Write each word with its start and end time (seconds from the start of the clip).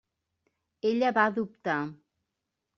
Ella 0.93 1.13
va 1.19 1.27
dubtar. 1.37 1.79